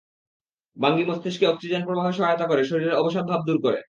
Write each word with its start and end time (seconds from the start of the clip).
বাঙ্গি 0.77 1.03
মস্তিষ্কে 1.05 1.45
অক্সিজেন 1.47 1.81
প্রবাহে 1.85 2.13
সহায়তা 2.13 2.45
করে 2.47 2.61
শরীরের 2.63 2.99
অবসাদ 3.01 3.25
ভাব 3.27 3.41
দূর 3.47 3.57
করে। 3.65 3.79